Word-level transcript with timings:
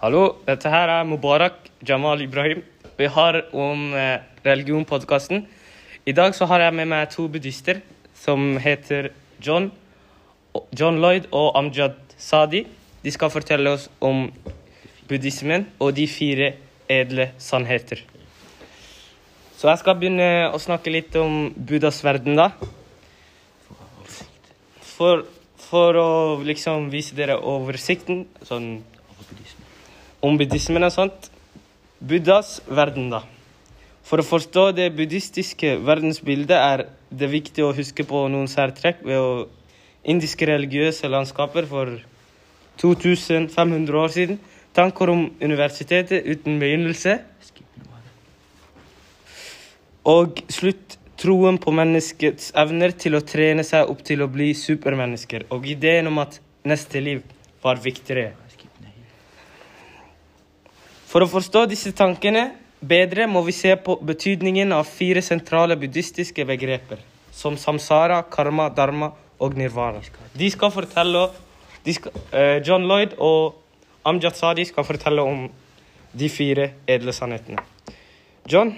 Hallo, 0.00 0.38
dette 0.46 0.70
her 0.72 0.88
er 0.88 1.02
Mubarak 1.04 1.66
Jamal 1.84 2.22
Ibrahim. 2.24 2.62
Vi 2.96 3.04
har 3.04 3.36
om 3.52 3.92
eh, 3.92 4.22
religion-podkasten. 4.46 5.42
I 6.08 6.12
dag 6.16 6.32
så 6.32 6.46
har 6.48 6.62
jeg 6.64 6.72
med 6.72 6.86
meg 6.88 7.10
to 7.12 7.26
buddhister 7.28 7.82
som 8.16 8.54
heter 8.64 9.10
John, 9.44 9.66
John 10.72 11.02
Lloyd 11.02 11.26
og 11.36 11.50
Amjad 11.60 11.98
Sadi. 12.16 12.62
De 13.04 13.12
skal 13.12 13.28
fortelle 13.28 13.74
oss 13.76 13.90
om 14.00 14.30
buddhismen 15.10 15.66
og 15.76 15.92
de 15.98 16.06
fire 16.08 16.54
edle 16.88 17.26
sannheter. 17.36 18.00
Så 19.58 19.68
jeg 19.68 19.82
skal 19.82 19.98
begynne 20.00 20.30
å 20.48 20.62
snakke 20.64 20.94
litt 20.94 21.18
om 21.20 21.50
Buddhas 21.52 21.98
verden, 22.00 22.40
da. 22.40 22.54
For, 24.94 25.26
for 25.66 26.00
å 26.00 26.08
liksom 26.40 26.88
vise 26.88 27.12
dere 27.20 27.36
oversikten 27.36 28.24
sånn, 28.48 28.78
om 30.20 30.38
buddhismen 30.38 30.84
og 30.84 30.92
sånt. 30.94 31.30
Buddhas 32.00 32.58
verden, 32.68 33.10
da. 33.12 33.22
For 34.06 34.20
å 34.20 34.26
forstå 34.26 34.70
det 34.76 34.88
buddhistiske 34.96 35.76
verdensbildet 35.86 36.56
er 36.56 36.84
det 37.10 37.28
viktig 37.30 37.64
å 37.64 37.74
huske 37.76 38.06
på 38.08 38.24
noen 38.32 38.48
særtrekk 38.50 39.04
ved 39.06 39.20
å 39.20 39.32
indiske 40.08 40.48
religiøse 40.48 41.10
landskaper 41.12 41.68
for 41.70 41.98
2500 42.80 44.00
år 44.00 44.14
siden. 44.14 44.40
Tanker 44.74 45.12
om 45.12 45.26
universitetet 45.42 46.26
uten 46.26 46.58
begynnelse. 46.62 47.18
Og 50.10 50.40
slutt 50.48 50.96
troen 51.20 51.58
på 51.60 51.72
menneskets 51.76 52.54
evner 52.58 52.94
til 52.96 53.18
å 53.18 53.24
trene 53.26 53.64
seg 53.66 53.90
opp 53.92 54.00
til 54.06 54.24
å 54.24 54.30
bli 54.32 54.54
supermennesker. 54.56 55.50
Og 55.52 55.68
ideen 55.68 56.08
om 56.08 56.22
at 56.22 56.40
neste 56.64 57.02
liv 57.04 57.26
var 57.62 57.82
viktigere. 57.84 58.32
For 61.10 61.24
å 61.24 61.26
forstå 61.26 61.64
disse 61.66 61.90
tankene 61.96 62.52
bedre 62.80 63.26
må 63.26 63.42
vi 63.42 63.52
se 63.56 63.72
på 63.74 63.96
betydningen 64.06 64.70
av 64.76 64.86
fire 64.86 65.22
sentrale 65.26 65.74
buddhistiske 65.76 66.44
begreper, 66.46 67.00
som 67.34 67.56
samsara, 67.58 68.20
karma, 68.30 68.68
dharma 68.70 69.10
og 69.42 69.56
nirvana. 69.58 70.04
De 70.38 70.50
skal 70.54 70.70
fortelle 70.70 71.26
de 71.82 71.96
skal, 71.96 72.14
uh, 72.30 72.60
John 72.62 72.86
Lloyd 72.86 73.16
og 73.18 73.56
Amjad 74.06 74.38
Sadi 74.38 74.66
skal 74.68 74.86
fortelle 74.86 75.24
om 75.24 75.48
de 76.12 76.28
fire 76.30 76.70
edle 76.88 77.12
sannhetene. 77.16 77.62
John, 78.50 78.72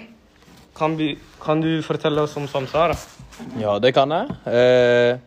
kan, 0.75 0.97
vi, 0.97 1.13
kan 1.43 1.61
du 1.61 1.83
fortelle 1.85 2.23
oss 2.25 2.33
om 2.39 2.47
samsara? 2.49 2.95
Ja, 3.61 3.77
det 3.83 3.93
kan 3.93 4.11
jeg. 4.13 4.33
Eh, 4.49 5.17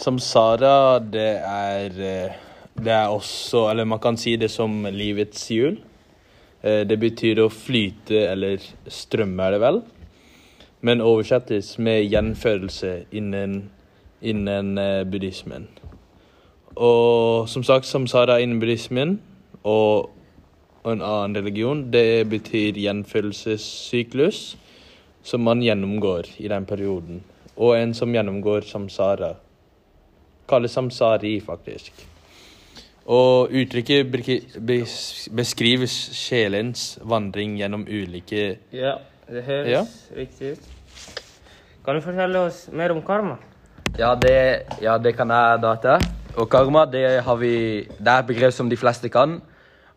samsara, 0.00 0.98
det 1.00 1.30
er 1.40 2.00
eh, 2.00 2.40
Det 2.74 2.90
er 2.90 3.08
også 3.08 3.68
Eller 3.70 3.84
man 3.86 4.00
kan 4.02 4.16
si 4.18 4.34
det 4.36 4.50
som 4.50 4.86
livets 4.90 5.46
hjul. 5.50 5.78
Eh, 6.64 6.86
det 6.88 6.96
betyr 6.96 7.42
å 7.44 7.50
flyte 7.52 8.24
eller 8.30 8.62
strømme, 8.88 9.44
er 9.44 9.52
det 9.52 9.60
vel. 9.60 9.80
Men 10.84 11.04
oversettes 11.04 11.74
med 11.78 12.06
gjenfødelse 12.08 12.94
innen, 13.12 13.66
innen 14.24 14.78
eh, 14.80 15.04
buddhismen. 15.04 15.68
Og 16.74 17.48
som 17.52 17.62
sagt, 17.62 17.86
samsara 17.86 18.38
innen 18.40 18.62
buddhismen 18.62 19.18
og 19.62 20.10
en 20.88 21.04
annen 21.04 21.36
religion, 21.36 21.84
det 21.92 22.24
betyr 22.32 22.80
gjenfødelsessyklus 22.80 24.56
som 25.24 25.44
man 25.44 25.62
gjennomgår 25.64 26.32
i 26.40 26.48
den 26.48 26.64
perioden. 26.68 27.22
Og 27.56 27.76
en 27.76 27.94
som 27.94 28.12
gjennomgår 28.12 28.66
samsara. 28.68 29.34
Kalles 30.48 30.72
samsari, 30.76 31.38
faktisk. 31.40 32.13
Og 33.04 33.52
uttrykket 33.52 34.08
beskriver 35.36 35.90
sjelens 35.90 36.94
vandring 37.04 37.58
gjennom 37.60 37.84
ulike 37.84 38.56
Ja, 38.72 38.94
det 39.28 39.44
høres 39.44 39.68
Ja. 39.70 39.82
riktig 40.16 40.52
ut. 40.52 40.70
Kan 41.84 41.96
du 41.96 42.00
fortelle 42.00 42.38
oss 42.46 42.68
mer 42.72 42.92
om 42.92 43.02
karma? 43.02 43.36
Ja, 43.98 44.14
det, 44.14 44.64
ja, 44.80 44.96
det 44.98 45.14
kan 45.16 45.28
jeg 45.28 45.60
data. 45.60 45.98
Og 46.36 46.48
karma 46.50 46.86
det 46.86 47.22
har 47.22 47.36
vi, 47.36 47.84
det 47.84 48.08
er 48.08 48.18
et 48.22 48.26
begrep 48.26 48.52
som 48.52 48.68
de 48.70 48.76
fleste 48.76 49.10
kan. 49.12 49.40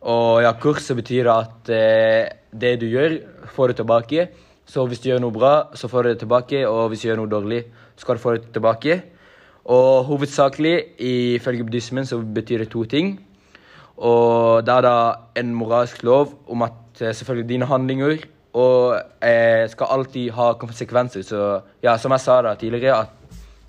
Og 0.01 0.41
ja, 0.43 0.51
kurs 0.53 0.91
betyr 0.93 1.29
at 1.31 1.69
eh, 1.69 2.27
det 2.53 2.79
du 2.81 2.85
gjør, 2.91 3.21
får 3.55 3.67
du 3.67 3.73
tilbake. 3.81 4.27
Så 4.67 4.85
hvis 4.85 4.99
du 4.99 5.09
gjør 5.09 5.21
noe 5.23 5.31
bra, 5.31 5.53
så 5.73 5.87
får 5.87 6.03
du 6.03 6.09
det 6.09 6.19
tilbake. 6.19 6.67
Og 6.67 6.89
hvis 6.89 7.01
du 7.01 7.07
gjør 7.07 7.21
noe 7.23 7.31
dårlig, 7.31 7.63
så 7.95 8.03
skal 8.03 8.15
du 8.15 8.21
få 8.21 8.35
det 8.35 8.51
tilbake. 8.53 9.01
Og 9.67 10.05
hovedsakelig 10.07 10.75
ifølge 11.03 11.63
buddhismen 11.63 12.05
så 12.05 12.21
betyr 12.21 12.63
det 12.63 12.69
to 12.71 12.85
ting. 12.87 13.17
Og 13.97 14.63
det 14.65 14.73
er 14.73 14.85
da 14.85 14.97
en 15.35 15.53
moralsk 15.57 16.03
lov 16.03 16.33
om 16.47 16.61
at 16.61 17.01
eh, 17.01 17.13
selvfølgelig 17.13 17.49
dine 17.49 17.65
handlinger 17.65 18.17
og 18.53 18.95
eh, 19.21 19.65
skal 19.69 19.89
alltid 19.89 20.31
ha 20.31 20.53
konsekvenser. 20.53 21.21
Så 21.25 21.41
ja, 21.83 21.97
som 21.97 22.13
jeg 22.15 22.23
sa 22.23 22.41
da 22.41 22.53
tidligere, 22.55 23.01
at 23.01 23.09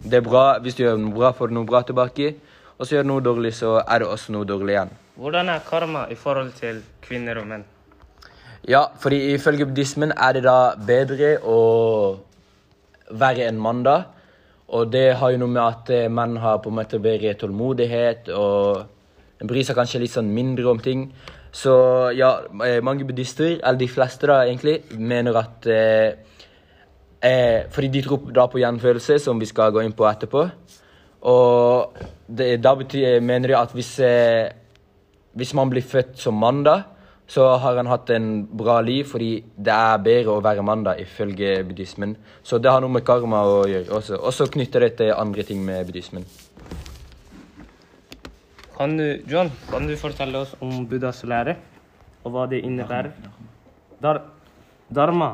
det 0.04 0.20
er 0.20 0.28
bra 0.28 0.44
hvis 0.62 0.76
du 0.78 0.84
gjør 0.84 1.00
noe 1.00 1.16
bra, 1.16 1.32
får 1.32 1.50
du 1.50 1.56
noe 1.58 1.68
bra 1.68 1.82
tilbake. 1.82 2.34
Og 2.78 2.86
så 2.86 2.94
gjør 2.94 3.08
du 3.08 3.10
noe 3.10 3.24
dårlig, 3.24 3.54
så 3.58 3.80
er 3.80 4.04
det 4.04 4.08
også 4.08 4.36
noe 4.36 4.46
dårlig 4.46 4.76
igjen. 4.76 4.94
Hvordan 5.18 5.48
er 5.50 5.64
karma 5.66 6.04
i 6.12 6.14
forhold 6.14 6.52
til 6.60 6.78
kvinner 7.02 7.40
og 7.40 7.48
menn? 7.50 7.64
Ja, 8.68 8.84
fordi 9.00 9.32
ifølge 9.32 9.66
buddhismen 9.66 10.12
er 10.12 10.36
det 10.36 10.44
da 10.46 10.74
bedre 10.76 11.38
å 11.42 11.58
være 13.10 13.48
en 13.48 13.58
mann 13.58 13.82
da. 13.82 14.02
Og 14.68 14.90
det 14.92 15.16
har 15.16 15.32
jo 15.32 15.40
noe 15.40 15.52
med 15.52 15.64
at 15.64 15.90
eh, 15.94 16.10
menn 16.12 16.36
har 16.42 16.60
på 16.60 16.68
en 16.68 16.76
måte 16.76 17.00
bedre 17.00 17.32
tålmodighet 17.40 18.28
og 18.36 19.46
bryr 19.48 19.64
seg 19.64 19.78
kanskje 19.78 20.02
litt 20.02 20.12
sånn 20.12 20.28
mindre 20.34 20.68
om 20.68 20.80
ting. 20.82 21.08
Så 21.54 21.72
ja, 22.16 22.34
eh, 22.66 22.80
mange 22.84 23.06
buddhister, 23.08 23.56
eller 23.62 23.80
de 23.80 23.88
fleste 23.88 24.28
da 24.28 24.42
egentlig, 24.44 24.82
mener 24.92 25.38
at 25.40 25.66
eh, 25.72 26.18
eh, 27.24 27.64
Fordi 27.72 27.88
de 27.88 28.02
tror 28.04 28.28
da 28.34 28.46
på 28.46 28.60
gjenfølelse, 28.60 29.18
som 29.18 29.40
vi 29.40 29.48
skal 29.48 29.72
gå 29.72 29.82
inn 29.82 29.96
på 29.96 30.06
etterpå. 30.08 30.44
Og 31.32 32.04
det, 32.28 32.60
da 32.62 32.74
betyr, 32.78 33.20
mener 33.24 33.48
de 33.48 33.56
at 33.58 33.72
hvis, 33.74 33.98
eh, 34.04 34.52
hvis 35.32 35.54
man 35.54 35.70
blir 35.70 35.82
født 35.82 36.18
som 36.20 36.36
mann, 36.38 36.62
da, 36.62 36.82
så 37.28 37.44
har 37.60 37.76
han 37.76 37.86
hatt 37.90 38.08
en 38.14 38.28
bra 38.56 38.78
liv, 38.80 39.04
fordi 39.04 39.42
det 39.56 39.72
er 39.74 39.98
bedre 40.00 40.32
å 40.38 40.42
være 40.44 40.62
mann, 40.64 40.82
da, 40.86 40.94
ifølge 40.96 41.58
buddhismen. 41.68 42.14
Så 42.42 42.56
det 42.58 42.70
har 42.72 42.80
noe 42.80 42.94
med 42.94 43.04
karma 43.04 43.42
å 43.44 43.58
gjøre 43.68 43.92
også. 43.98 44.16
Og 44.24 44.32
så 44.32 44.46
knytter 44.48 44.86
det 44.86 44.94
til 45.02 45.12
andre 45.12 45.44
ting 45.44 45.60
med 45.66 45.84
buddhismen. 45.90 46.24
Kan 48.78 48.96
du, 48.96 49.04
John, 49.28 49.50
kan 49.70 49.86
du 49.90 49.94
fortelle 49.98 50.38
oss 50.44 50.54
om 50.62 50.86
Buddhas 50.88 51.20
lære, 51.26 51.56
og 52.24 52.32
hva 52.32 52.46
det 52.50 52.62
innebærer? 52.64 53.10
Dar, 54.02 54.22
dharma. 54.94 55.32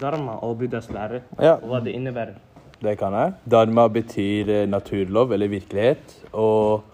Dharma 0.00 0.38
og 0.46 0.58
Buddhas 0.60 0.88
lære, 0.94 1.22
Ja. 1.42 1.56
og 1.58 1.68
hva 1.72 1.80
det 1.84 1.92
innebærer. 1.98 2.36
Det 2.80 2.98
kan 2.98 3.12
jeg. 3.12 3.32
Dharma 3.50 3.88
betyr 3.88 4.48
eh, 4.62 4.66
naturlov 4.68 5.32
eller 5.32 5.48
virkelighet. 5.48 6.14
Og 6.32 6.84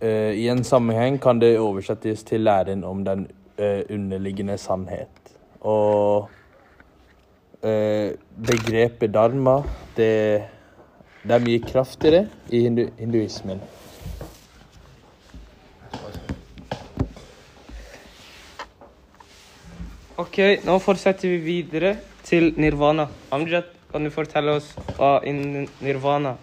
i 0.00 0.46
en 0.48 0.64
sammenheng 0.64 1.18
kan 1.20 1.40
det 1.40 1.58
oversettes 1.60 2.22
til 2.24 2.40
læren 2.40 2.84
om 2.84 3.04
den 3.04 3.26
eh, 3.60 3.82
underliggende 3.90 4.56
sannhet. 4.58 5.34
Og 5.60 6.30
eh, 7.62 8.16
begrepet 8.46 9.12
dharma, 9.12 9.58
det, 9.96 10.42
det 11.22 11.36
er 11.36 11.44
mye 11.44 11.60
kraft 11.66 12.04
i 12.08 12.14
det 12.16 12.24
i 12.48 12.62
hindu, 12.64 12.86
hinduismen. 12.98 13.60
Ok, 20.20 20.38
nå 20.64 20.76
fortsetter 20.84 21.28
vi 21.28 21.36
videre 21.44 21.94
til 22.24 22.52
nirvana. 22.60 23.06
Amjad, 23.32 23.68
kan 23.92 24.04
du 24.04 24.12
fortelle 24.12 24.58
oss 24.60 24.74
hva 24.96 25.18
in 25.26 25.66
nirvana 25.80 26.36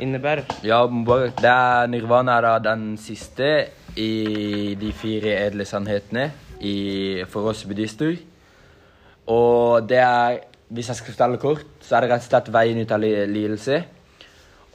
innebærer? 0.00 0.48
Ja, 0.64 0.82
er 0.84 1.86
nirvana 1.90 2.38
er 2.38 2.46
da 2.46 2.58
den 2.70 2.96
siste 2.98 3.68
i 3.96 4.76
de 4.80 4.92
fire 4.92 5.36
edle 5.46 5.64
sannhetene 5.64 6.30
i, 6.60 7.22
for 7.28 7.50
oss 7.50 7.64
buddhister. 7.64 8.16
Og 9.30 9.88
det 9.88 9.98
er, 9.98 10.38
hvis 10.68 10.88
jeg 10.88 10.96
skal 10.96 11.14
fortelle 11.14 11.40
kort, 11.42 11.66
så 11.80 11.96
er 11.96 12.00
det 12.00 12.12
rett 12.12 12.26
og 12.26 12.30
slett 12.30 12.52
veien 12.52 12.80
ut 12.82 12.92
av 12.92 13.00
lidelse. 13.04 13.82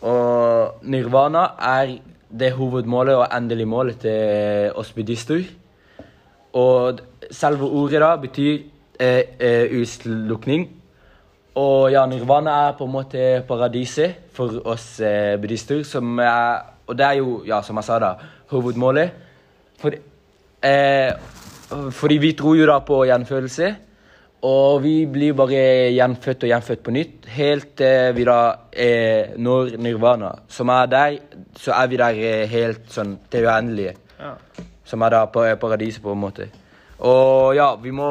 Og 0.06 0.86
nirvana 0.86 1.48
er 1.60 1.98
det 2.30 2.54
hovedmålet 2.54 3.16
og 3.16 3.28
endelig 3.34 3.68
målet 3.68 4.00
til 4.04 4.72
oss 4.76 4.92
buddhister. 4.96 5.44
Og 6.56 7.00
selve 7.32 7.68
ordet 7.68 8.02
da 8.02 8.16
betyr 8.16 8.58
eh, 9.00 9.24
eh, 9.40 9.82
utelukkning. 9.82 10.70
Og 11.56 11.92
ja, 11.94 12.04
nirvana 12.10 12.56
er 12.68 12.76
på 12.76 12.88
en 12.88 12.92
måte 12.92 13.22
paradiset 13.48 14.28
for 14.36 14.60
oss 14.68 15.00
eh, 15.00 15.38
buddhister. 15.40 15.84
Som 15.88 16.20
er, 16.20 16.66
og 16.88 16.98
det 17.00 17.06
er 17.08 17.22
jo, 17.22 17.40
ja, 17.48 17.62
som 17.64 17.80
jeg 17.80 17.88
sa 17.88 18.00
da, 18.04 18.12
hovedmålet. 18.52 19.24
For, 19.80 19.96
eh, 20.64 21.12
fordi 21.96 22.20
vi 22.22 22.34
tror 22.38 22.60
jo 22.60 22.68
da 22.70 22.80
på 22.84 23.04
gjenfødelse. 23.08 23.74
Og 24.46 24.84
vi 24.84 24.98
blir 25.10 25.34
bare 25.34 25.64
gjenfødt 25.96 26.44
og 26.46 26.52
gjenfødt 26.52 26.84
på 26.86 26.94
nytt 26.94 27.30
helt 27.34 27.72
til 27.80 28.12
vi 28.14 28.26
da 28.28 28.40
eh, 28.72 29.34
når 29.38 29.78
nirvana. 29.82 30.36
Som 30.52 30.70
er 30.70 30.92
der, 30.92 31.18
så 31.58 31.74
er 31.80 31.88
vi 31.90 32.02
der 32.04 32.20
eh, 32.20 32.44
helt 32.52 32.92
sånn 32.94 33.16
til 33.32 33.48
uendelige. 33.48 33.96
Ja. 34.16 34.36
som 34.86 35.02
er 35.02 35.12
da 35.12 35.26
på 35.28 35.44
paradiset, 35.60 36.02
på 36.04 36.14
en 36.14 36.22
måte. 36.22 36.48
Og 37.06 37.54
ja, 37.54 37.68
vi 37.78 37.92
må 37.94 38.08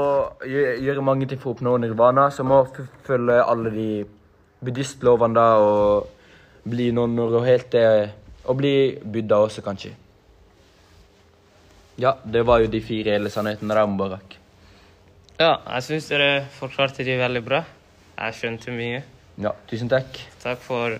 gjøre 0.47 1.03
mange 1.03 1.27
ting 1.27 1.41
for 1.43 1.51
å 1.51 1.57
oppnå 1.57 1.75
nirvana, 1.83 2.29
så 2.31 2.45
vi 2.45 2.53
må 2.53 2.61
følge 3.07 3.41
alle 3.43 3.73
de 3.75 3.89
buddhistlovene 4.65 5.35
da, 5.35 5.47
og 5.59 6.69
bli 6.71 6.91
nonner 6.97 7.35
og 7.41 7.45
helt 7.45 7.73
det 7.75 7.87
Og 8.45 8.59
bli 8.61 9.01
buddha 9.01 9.39
også, 9.41 9.63
kanskje. 9.65 9.95
Ja, 11.97 12.13
det 12.25 12.43
var 12.45 12.61
jo 12.61 12.69
de 12.69 12.81
fire 12.85 13.15
hele 13.17 13.31
sannhetene 13.33 13.73
der, 13.73 13.87
Mubarak. 13.89 14.37
Ja, 15.41 15.57
jeg 15.65 15.87
syns 15.87 16.11
dere 16.11 16.45
forklarte 16.59 17.07
de 17.09 17.17
veldig 17.17 17.45
bra. 17.47 17.63
Jeg 18.19 18.37
skjønte 18.37 18.75
mye. 18.77 19.01
Ja, 19.41 19.55
tusen 19.71 19.89
takk. 19.89 20.21
Takk 20.45 20.61
for 20.61 20.99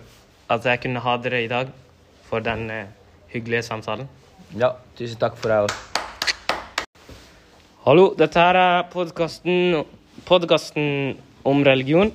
at 0.49 0.71
jeg 0.73 0.85
kunne 0.87 1.05
ha 1.05 1.19
dere 1.21 1.45
i 1.45 1.51
dag 1.53 1.69
for 2.31 2.41
den 2.41 2.71
hyggelige 3.29 3.67
samtalen. 3.69 4.09
Ja, 4.57 4.73
tusen 4.97 5.21
takk 5.21 5.37
for 5.37 5.53
deg 5.53 5.69
også. 5.69 5.84
Hallo, 7.85 8.15
dette 8.17 8.41
her 8.41 8.57
er 8.57 8.87
podkasten 10.25 11.19
om 11.45 11.59
religion. 11.67 12.09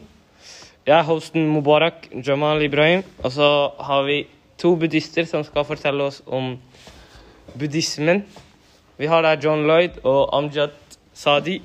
Jeg 0.81 0.95
er 0.95 1.03
hosten 1.05 1.43
Mubarak 1.45 2.07
Jamal 2.25 2.63
Ibrahim, 2.65 3.03
og 3.21 3.31
så 3.35 3.49
har 3.77 4.07
vi 4.07 4.15
to 4.57 4.71
buddhister 4.81 5.27
som 5.29 5.43
skal 5.45 5.67
fortelle 5.69 6.07
oss 6.09 6.23
om 6.25 6.55
buddhismen. 7.53 8.23
Vi 8.97 9.05
har 9.11 9.21
der 9.21 9.37
John 9.43 9.61
Lloyd 9.69 9.99
og 10.09 10.33
Amjad 10.33 10.73
Sadi. 11.13 11.59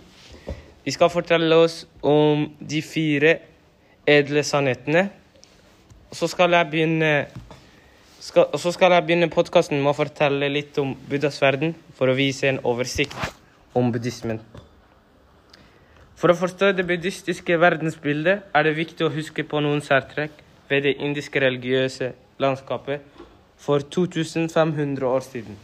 De 0.84 0.92
skal 0.92 1.08
fortelle 1.08 1.56
oss 1.56 1.86
om 2.02 2.44
de 2.60 2.82
fire 2.84 3.38
edle 4.04 4.42
sannhetene. 4.44 5.06
Og 6.10 6.18
så 6.18 6.28
skal 6.28 6.58
jeg 6.58 6.68
begynne 6.74 7.14
skal, 8.20 8.50
og 8.52 8.60
så 8.60 8.74
skal 8.76 8.92
jeg 8.98 9.06
begynne 9.08 9.30
podkasten 9.32 9.80
med 9.80 9.94
å 9.94 9.96
fortelle 9.96 10.52
litt 10.52 10.76
om 10.84 10.92
Buddhas 11.08 11.40
verden, 11.40 11.72
for 11.96 12.12
å 12.12 12.18
vise 12.20 12.52
en 12.52 12.60
oversikt 12.68 13.16
om 13.74 13.90
buddhismen. 13.92 14.40
For 16.14 16.30
å 16.30 16.38
forstå 16.38 16.70
det 16.78 16.86
buddhistiske 16.88 17.56
verdensbildet 17.60 18.54
er 18.54 18.64
det 18.64 18.76
viktig 18.78 19.04
å 19.06 19.12
huske 19.12 19.44
på 19.44 19.60
noen 19.64 19.82
særtrekk 19.84 20.38
ved 20.70 20.86
det 20.86 20.94
indiske 21.02 21.42
religiøse 21.42 22.12
landskapet 22.40 23.02
for 23.60 23.82
2500 23.96 25.08
år 25.10 25.26
siden. 25.26 25.58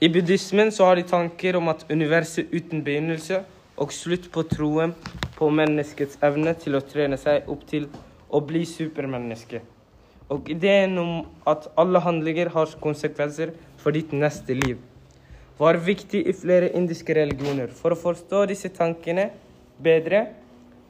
I 0.00 0.08
buddhismen 0.08 0.72
så 0.72 0.90
har 0.90 0.96
de 0.96 1.06
tanker 1.08 1.56
om 1.56 1.68
at 1.68 1.86
universet 1.90 2.52
uten 2.52 2.84
begynnelse 2.84 3.42
og 3.80 3.92
slutt 3.92 4.30
på 4.32 4.44
troen 4.50 4.94
på 5.38 5.48
menneskets 5.54 6.20
evne 6.24 6.54
til 6.60 6.76
å 6.76 6.84
trene 6.84 7.16
seg 7.20 7.48
opp 7.48 7.66
til 7.70 7.88
å 8.28 8.42
bli 8.44 8.66
supermenneske. 8.68 9.62
Og 10.30 10.50
ideen 10.50 10.98
om 10.98 11.14
at 11.48 11.70
alle 11.80 12.02
handlinger 12.04 12.52
har 12.54 12.78
konsekvenser 12.82 13.54
for 13.80 13.96
ditt 13.96 14.12
neste 14.12 14.54
liv 14.56 14.78
var 15.60 15.76
viktig 15.76 16.22
i 16.26 16.32
flere 16.32 16.70
indiske 16.72 17.14
religioner. 17.14 17.68
For 17.68 17.92
å 17.92 17.98
forstå 18.00 18.46
disse 18.48 18.70
tankene 18.72 19.26
bedre 19.82 20.22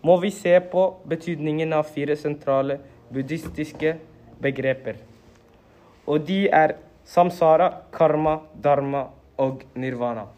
må 0.07 0.15
vi 0.23 0.31
se 0.31 0.53
på 0.73 0.85
betydningen 1.11 1.75
av 1.75 1.91
fire 1.91 2.15
sentrale 2.17 2.79
buddhistiske 3.11 3.97
begreper. 4.41 5.01
Og 6.07 6.23
de 6.29 6.45
er 6.47 6.77
samsara, 7.05 7.71
karma, 7.93 8.39
dharma 8.55 9.09
og 9.43 9.65
nirvana. 9.75 10.29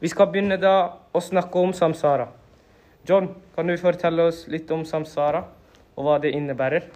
Vi 0.00 0.08
skal 0.08 0.30
begynne 0.30 0.56
da 0.60 0.76
å 1.12 1.20
snakke 1.20 1.58
om 1.58 1.74
samsara. 1.76 2.28
John, 3.08 3.32
kan 3.56 3.66
du 3.66 3.74
fortelle 3.80 4.30
oss 4.30 4.44
litt 4.52 4.70
om 4.70 4.86
samsara, 4.86 5.42
og 5.98 6.06
hva 6.06 6.20
det 6.22 6.30
innebærer? 6.38 6.86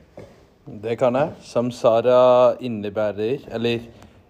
Det 0.64 0.94
kan 1.02 1.18
jeg. 1.18 1.34
Samsara 1.44 2.54
innebærer 2.64 3.42
Eller 3.52 3.82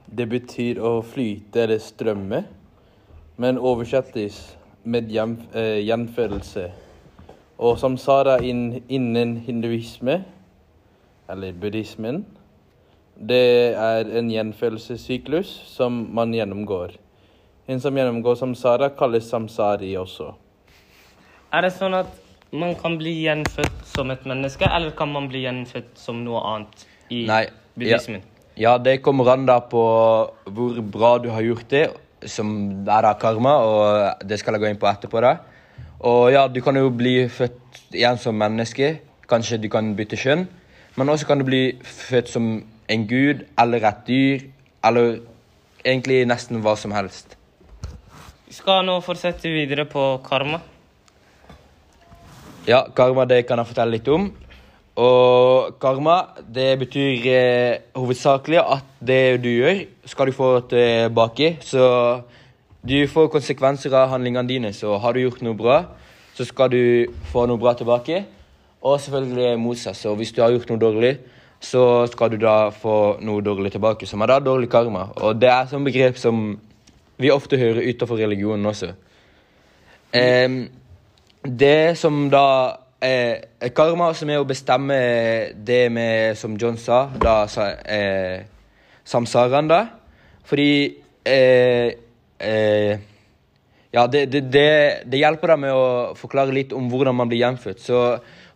det 0.06 0.27
betyr 0.29 0.81
å 0.83 0.99
flyte 1.03 1.65
eller 1.65 1.79
strømme, 1.83 2.45
men 3.37 3.59
oversettes 3.59 4.56
med 4.85 5.09
gjenfødelse. 5.11 5.56
eh, 5.56 5.81
gjenfølelse. 5.87 6.71
Og 7.59 7.79
samsara 7.79 8.39
innen 8.43 9.37
hinduisme, 9.47 10.25
eller 11.31 11.53
buddhismen, 11.53 12.25
det 13.17 13.75
er 13.79 14.11
en 14.19 14.31
gjenfødelsessyklus 14.31 15.49
som 15.71 16.09
man 16.15 16.35
gjennomgår. 16.35 16.97
En 17.69 17.81
som 17.81 17.97
gjennomgår 17.97 18.35
samsara, 18.35 18.91
kalles 18.99 19.25
samsari 19.31 19.95
også. 19.97 20.35
Er 21.55 21.62
det 21.62 21.73
sånn 21.73 21.95
at 21.97 22.11
man 22.53 22.75
kan 22.75 22.99
bli 22.99 23.15
gjenfødt 23.25 23.87
som 23.87 24.11
et 24.11 24.27
menneske, 24.27 24.67
eller 24.67 24.91
kan 24.99 25.12
man 25.15 25.31
bli 25.31 25.45
gjenfødt 25.47 25.95
som 25.99 26.25
noe 26.27 26.43
annet 26.50 26.87
i 27.09 27.25
Nei, 27.31 27.45
buddhismen? 27.79 28.21
Ja, 28.21 28.34
det 28.79 29.03
kommer 29.03 29.33
an 29.33 29.47
da 29.47 29.59
på 29.61 29.83
hvor 30.47 30.83
bra 30.83 31.19
du 31.19 31.31
har 31.31 31.43
gjort 31.43 31.71
det, 31.71 31.89
som 32.27 32.87
er 32.87 33.03
da 33.03 33.15
karma, 33.19 33.55
og 33.59 34.23
det 34.25 34.39
skal 34.39 34.55
jeg 34.55 34.62
gå 34.62 34.69
inn 34.71 34.79
på 34.79 34.87
etterpå. 34.87 35.21
da. 35.21 35.37
Og 36.01 36.33
ja, 36.33 36.47
du 36.49 36.61
kan 36.61 36.77
jo 36.77 36.91
bli 36.91 37.29
født 37.29 37.81
igjen 37.93 38.19
som 38.19 38.37
menneske. 38.37 39.01
Kanskje 39.29 39.59
du 39.59 39.69
kan 39.69 39.95
bytte 39.97 40.17
kjønn. 40.17 40.47
Men 40.97 41.09
også 41.09 41.27
kan 41.27 41.39
du 41.39 41.45
bli 41.45 41.79
født 41.83 42.29
som 42.29 42.62
en 42.89 43.06
gud 43.09 43.45
eller 43.59 43.85
et 43.89 44.06
dyr, 44.06 44.45
eller 44.85 45.19
egentlig 45.85 46.27
nesten 46.29 46.61
hva 46.62 46.77
som 46.77 46.93
helst. 46.93 47.37
Vi 48.47 48.55
skal 48.55 48.85
nå 48.87 49.00
fortsette 49.03 49.50
videre 49.50 49.89
på 49.89 50.21
karma. 50.23 50.61
Ja, 52.69 52.85
karma 52.95 53.25
det 53.25 53.47
kan 53.49 53.59
jeg 53.59 53.73
fortelle 53.73 53.97
litt 53.97 54.09
om. 54.09 54.31
Og 54.94 55.75
karma 55.82 56.20
det 56.55 56.76
betyr 56.79 57.25
eh, 57.26 57.81
hovedsakelig 57.99 58.61
at 58.62 58.91
det 59.02 59.43
du 59.43 59.49
gjør, 59.50 59.81
skal 60.06 60.31
du 60.31 60.32
få 60.37 60.50
tilbake. 60.70 61.56
Så 61.61 62.20
du 62.87 62.94
får 63.11 63.32
konsekvenser 63.32 63.94
av 63.99 64.12
handlingene 64.12 64.49
dine. 64.49 64.73
Så 64.73 64.94
har 65.02 65.12
du 65.12 65.25
gjort 65.25 65.43
noe 65.43 65.58
bra, 65.58 65.81
så 66.37 66.46
skal 66.46 66.70
du 66.70 66.85
få 67.32 67.46
noe 67.50 67.58
bra 67.58 67.75
tilbake. 67.75 68.23
Og 68.85 69.00
selvfølgelig 69.00 69.58
motsatt. 69.58 69.99
Så 69.99 70.14
hvis 70.14 70.32
du 70.32 70.43
har 70.44 70.55
gjort 70.55 70.70
noe 70.70 70.79
dårlig, 70.79 71.17
så 71.64 72.06
skal 72.12 72.31
du 72.31 72.38
da 72.38 72.70
få 72.70 73.17
noe 73.25 73.43
dårlig 73.43 73.73
tilbake, 73.73 74.06
som 74.06 74.23
er 74.23 74.31
da 74.31 74.38
dårlig 74.38 74.69
karma. 74.70 75.08
Og 75.25 75.40
det 75.40 75.50
er 75.50 75.67
sånn 75.70 75.87
begrep 75.87 76.20
som 76.20 76.52
vi 77.19 77.35
ofte 77.35 77.58
hører 77.58 77.88
utenfor 77.88 78.20
religionen 78.20 78.70
også. 78.70 78.93
Eh, 80.14 80.69
det 81.43 81.99
som 81.99 82.29
da 82.31 82.47
er 83.05 83.73
karma, 83.77 84.11
som 84.17 84.31
er 84.33 84.41
å 84.41 84.49
bestemme 84.49 84.97
det 85.67 85.87
med, 85.93 86.39
som 86.41 86.56
John 86.61 86.79
sa, 86.81 87.06
da 87.21 87.43
eh, 87.85 88.45
samsaraen, 89.05 89.69
da. 89.71 89.81
Fordi 90.45 90.71
eh, 91.25 91.91
eh, 92.39 92.95
Ja, 93.95 94.09
det, 94.11 94.25
det, 94.33 94.40
det, 94.50 94.71
det 95.07 95.21
hjelper 95.21 95.52
deg 95.52 95.61
med 95.62 95.76
å 95.78 96.14
forklare 96.19 96.50
litt 96.50 96.73
om 96.75 96.88
hvordan 96.90 97.14
man 97.14 97.28
blir 97.31 97.45
gjenfødt. 97.45 97.78
Så 97.78 98.00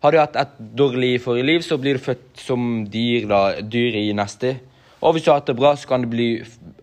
har 0.02 0.10
du 0.10 0.18
hatt 0.18 0.34
et 0.34 0.56
dårlig 0.58 1.20
forrige 1.22 1.46
liv, 1.46 1.62
så 1.62 1.78
blir 1.78 1.94
du 1.94 2.02
født 2.02 2.42
som 2.42 2.82
dyr, 2.90 3.28
da, 3.30 3.42
dyr 3.62 4.00
i 4.00 4.08
neste. 4.18 4.56
Og 4.98 5.14
hvis 5.14 5.22
du 5.22 5.30
har 5.30 5.38
hatt 5.38 5.46
det 5.46 5.54
bra, 5.58 5.76
så 5.78 5.86
kan 5.86 6.02
du 6.02 6.10
bli, 6.10 6.28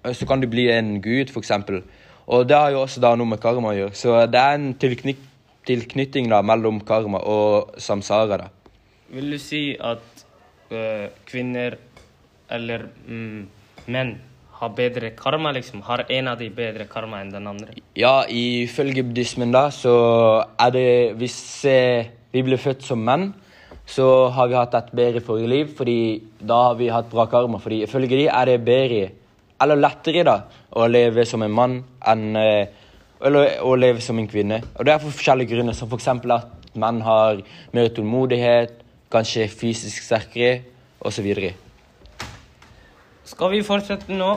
så 0.08 0.28
kan 0.28 0.40
du 0.40 0.48
bli 0.48 0.70
en 0.72 1.02
gud, 1.04 1.36
f.eks. 1.36 1.52
Og 2.32 2.48
det 2.48 2.56
har 2.56 2.72
jo 2.72 2.86
også 2.86 3.04
da 3.04 3.12
noe 3.20 3.28
med 3.34 3.44
karma 3.44 3.74
å 3.74 3.76
gjøre. 3.76 3.96
Så 4.00 4.16
det 4.32 4.40
er 4.40 4.56
en 4.56 4.72
tilknyk 4.80 5.20
tilknytning 5.66 6.30
da 6.32 6.42
mellom 6.46 6.80
karma 6.86 7.22
og 7.24 7.76
samsara. 7.82 8.38
da. 8.38 8.50
Vil 9.10 9.32
du 9.32 9.40
si 9.40 9.76
at 9.80 10.26
øh, 10.72 11.10
kvinner 11.26 11.78
eller 12.50 12.88
mm, 13.08 13.48
menn 13.88 14.16
har 14.56 14.72
bedre 14.76 15.12
karma, 15.18 15.52
liksom? 15.52 15.82
Har 15.84 16.06
en 16.10 16.28
av 16.32 16.40
de 16.40 16.50
bedre 16.50 16.88
karma 16.90 17.20
enn 17.22 17.34
den 17.34 17.48
andre? 17.48 17.76
Ja, 17.98 18.24
ifølge 18.30 19.04
buddhismen 19.04 19.52
da, 19.52 19.68
så 19.70 19.96
er 20.60 20.72
det 20.72 20.88
Hvis 21.20 21.66
eh, 21.70 22.08
vi 22.32 22.44
blir 22.44 22.62
født 22.62 22.86
som 22.86 23.04
menn, 23.04 23.34
så 23.86 24.30
har 24.34 24.48
vi 24.50 24.58
hatt 24.58 24.74
et 24.78 24.96
bedre 24.96 25.22
forrige 25.22 25.52
liv, 25.52 25.76
fordi 25.78 26.00
da 26.40 26.70
har 26.70 26.80
vi 26.80 26.90
hatt 26.90 27.12
bra 27.12 27.28
karma. 27.30 27.60
Fordi 27.62 27.84
ifølge 27.86 28.18
de 28.18 28.28
er 28.28 28.46
det 28.50 28.64
bedre, 28.66 29.04
eller 29.62 29.80
lettere, 29.80 30.24
da, 30.26 30.40
å 30.76 30.88
leve 30.90 31.26
som 31.28 31.44
en 31.46 31.54
mann 31.54 31.78
enn 32.08 32.26
eh, 32.40 32.82
eller 33.26 33.60
å 33.66 33.74
leve 33.80 34.04
som 34.04 34.20
en 34.22 34.30
kvinne. 34.30 34.62
Og 34.76 34.86
det 34.86 34.94
er 34.94 35.02
for 35.02 35.16
forskjellige 35.16 35.56
grunner, 35.56 35.76
som 35.78 35.90
f.eks. 35.90 36.08
at 36.14 36.76
menn 36.78 37.02
har 37.06 37.42
mer 37.74 37.90
tålmodighet, 37.96 38.82
kanskje 39.12 39.48
fysisk 39.50 40.04
sterkere, 40.06 40.62
osv. 41.06 41.28
Skal 43.26 43.54
vi 43.54 43.62
fortsette 43.66 44.14
nå? 44.14 44.32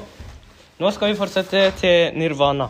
Nå 0.78 0.90
skal 0.94 1.12
vi 1.12 1.18
fortsette 1.18 1.64
til 1.80 2.18
nirvana. 2.18 2.68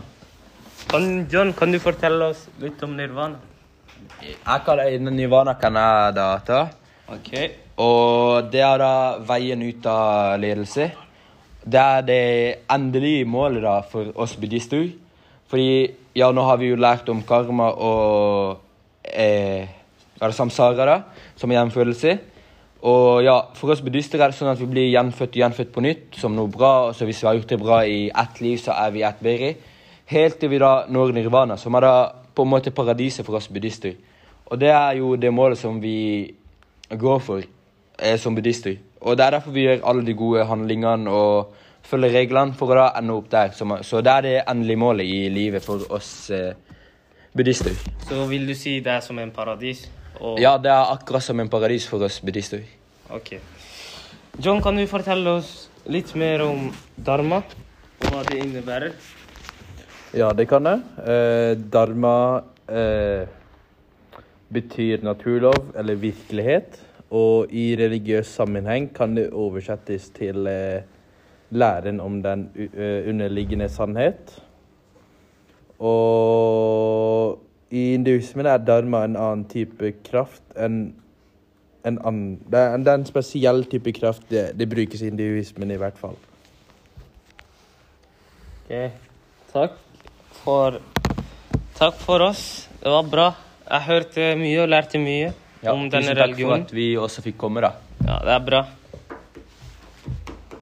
Kan, 0.88 1.26
John, 1.30 1.52
kan 1.52 1.72
du 1.74 1.78
fortelle 1.82 2.30
oss 2.32 2.46
litt 2.62 2.82
om 2.86 2.94
nirvana? 2.96 3.38
Jeg 4.22 4.62
kan, 4.64 4.80
nirvana 5.12 5.54
kan 5.60 5.76
jeg 5.76 6.14
da 6.16 6.28
ta. 6.46 6.60
Ok. 7.12 7.32
Og 7.78 8.48
det 8.52 8.62
er 8.64 8.80
da 8.80 8.94
veien 9.28 9.62
ut 9.62 9.86
av 9.90 10.38
ledelse. 10.40 10.88
Det 11.68 11.82
er 11.82 12.06
det 12.06 12.22
endelige 12.72 13.26
målet 13.28 13.62
da 13.66 13.76
for 13.84 14.10
oss 14.16 14.34
buddhister. 14.40 14.88
Fordi 15.48 15.88
ja, 16.18 16.30
nå 16.32 16.44
har 16.44 16.58
vi 16.60 16.72
jo 16.72 16.80
lært 16.80 17.08
om 17.08 17.22
karma 17.26 17.70
og 17.72 18.58
eh, 19.04 19.68
er 20.18 20.26
det 20.26 20.36
samsara, 20.36 20.84
da, 20.88 20.98
som 21.38 21.50
er 21.50 21.60
gjenfødelse. 21.60 22.18
Og 22.88 23.24
ja, 23.24 23.40
For 23.58 23.72
oss 23.72 23.82
buddhister 23.82 24.20
er 24.22 24.30
det 24.30 24.38
sånn 24.38 24.52
at 24.52 24.60
vi 24.60 24.68
blir 24.70 24.90
gjenfødt 24.92 25.34
og 25.34 25.40
gjenfødt 25.42 25.72
på 25.74 25.82
nytt 25.82 26.18
som 26.20 26.34
noe 26.36 26.50
bra. 26.50 26.88
og 26.88 26.94
så 26.94 27.08
Hvis 27.08 27.22
vi 27.22 27.26
har 27.26 27.38
gjort 27.38 27.54
det 27.54 27.60
bra 27.62 27.80
i 27.86 28.08
ett 28.10 28.40
liv, 28.40 28.58
så 28.58 28.72
er 28.72 28.90
vi 28.94 29.02
ett 29.02 29.20
bedre. 29.22 29.54
Helt 30.06 30.38
til 30.40 30.50
vi 30.50 30.58
da 30.58 30.86
når 30.88 31.12
nirvana, 31.12 31.56
som 31.56 31.74
er 31.74 31.80
da 31.80 31.94
på 32.34 32.42
en 32.46 32.52
måte 32.52 32.70
paradiset 32.70 33.26
for 33.26 33.36
oss 33.36 33.48
buddhister. 33.48 33.96
Og 34.46 34.60
det 34.60 34.70
er 34.70 34.92
jo 35.00 35.16
det 35.16 35.32
målet 35.34 35.58
som 35.58 35.80
vi 35.82 36.34
går 36.88 37.18
for 37.18 37.42
eh, 37.42 38.18
som 38.18 38.34
buddhister. 38.34 38.78
Og 39.00 39.16
det 39.16 39.26
er 39.26 39.30
derfor 39.36 39.50
vi 39.50 39.66
gjør 39.66 39.84
alle 39.84 40.06
de 40.06 40.14
gode 40.14 40.46
handlingene 40.46 41.10
og 41.10 41.54
følger 41.88 42.12
reglene 42.12 42.56
for 42.58 42.72
å 42.74 42.78
da 42.82 42.88
ende 42.98 43.16
opp 43.16 43.28
der. 43.32 43.54
Så 43.56 44.02
det 44.04 44.12
er 44.12 44.26
det 44.26 44.34
endelige 44.44 44.80
målet 44.80 45.08
i 45.08 45.28
livet 45.32 45.64
for 45.64 45.84
oss 45.94 46.30
eh, 46.34 46.52
buddhister. 47.36 47.76
Så 48.08 48.26
vil 48.30 48.46
du 48.48 48.54
si 48.58 48.78
det 48.84 48.98
er 48.98 49.04
som 49.04 49.18
en 49.22 49.32
paradis? 49.34 49.86
Og, 50.18 50.40
Ja, 50.42 50.56
det 50.58 50.72
er 50.72 50.92
akkurat 50.92 51.24
som 51.24 51.40
en 51.40 51.48
paradis 51.48 51.86
for 51.88 52.02
oss 52.04 52.20
buddhister. 52.20 52.64
Ok. 53.14 53.38
John, 54.38 54.60
kan 54.62 54.76
du 54.76 54.84
fortelle 54.86 55.38
oss 55.38 55.68
litt 55.88 56.12
mer 56.18 56.44
om 56.44 56.68
dharma? 56.94 57.40
Og 57.98 58.12
hva 58.12 58.20
det 58.28 58.42
innebærer? 58.44 58.92
Ja, 60.16 60.32
det 60.32 60.48
kan 60.48 60.66
jeg. 60.68 60.84
Eh, 61.04 61.54
dharma 61.72 62.42
eh, 62.68 63.24
betyr 64.52 65.02
naturlov 65.04 65.72
eller 65.76 65.98
virkelighet. 66.00 66.78
Og 67.08 67.52
i 67.52 67.72
religiøs 67.80 68.28
sammenheng 68.36 68.90
kan 68.94 69.16
det 69.16 69.30
oversettes 69.32 70.10
til 70.16 70.46
eh, 70.50 70.84
læren 71.50 72.00
om 72.00 72.22
den 72.22 72.48
underliggende 73.08 73.68
sannhet. 73.68 74.34
Og 75.78 77.38
i 77.70 77.90
hinduismen 77.92 78.46
er 78.46 78.58
dharma 78.58 79.04
en 79.04 79.16
annen 79.16 79.44
type 79.48 79.92
kraft 80.08 80.42
enn 80.56 80.88
en 81.86 81.98
annen 82.04 82.38
det, 82.50 82.58
er, 82.58 82.94
en 82.94 83.06
spesiell 83.06 83.62
type 83.70 83.92
kraft. 83.96 84.24
Det, 84.30 84.50
det 84.58 84.68
brukes 84.68 85.02
i 85.02 85.10
hinduismen 85.10 85.70
i 85.70 85.78
hvert 85.80 85.98
fall. 85.98 86.16
Ok, 88.66 88.90
Takk 89.52 89.76
for 90.42 90.80
Takk 91.78 92.00
for 92.02 92.24
oss. 92.26 92.66
Det 92.82 92.90
var 92.90 93.06
bra. 93.06 93.28
Jeg 93.68 93.86
hørte 93.86 94.24
mye 94.40 94.64
og 94.64 94.68
lærte 94.72 94.98
mye 94.98 95.28
Ja, 95.62 95.72
om 95.72 95.84
tusen 95.86 96.08
denne 96.08 96.14
takk 96.18 96.34
for 96.40 96.54
at 96.56 96.72
vi 96.74 96.88
også 96.98 97.22
fikk 97.22 97.36
komme, 97.38 97.62
da. 97.62 97.70
Ja, 98.02 98.16
det 98.24 98.32
er 98.34 98.44
bra. 98.46 98.62